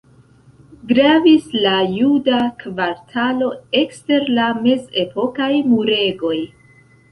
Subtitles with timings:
[0.91, 3.51] Gravis la juda kvartalo
[3.83, 6.37] ekster la mezepokaj muregoj.